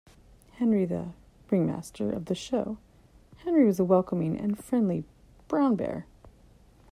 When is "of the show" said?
2.11-2.79